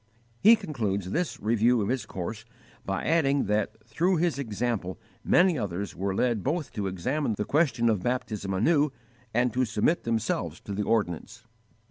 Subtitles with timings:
[0.39, 2.43] He concludes this review of his course
[2.87, 7.87] by adding that through his example many others were led both to examine the question
[7.87, 8.91] of baptism anew
[9.31, 11.43] and to submit themselves to the ordinance.